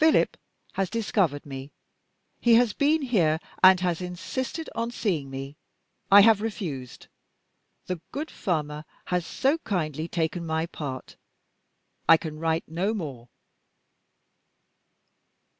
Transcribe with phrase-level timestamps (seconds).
[0.01, 0.35] "Philip
[0.73, 1.71] has discovered me.
[2.39, 5.57] He has been here, and has insisted on seeing me.
[6.11, 7.05] I have refused.
[7.85, 8.83] The good farmer
[9.13, 11.17] has so kindly taken my part.
[12.09, 13.29] I can write no more."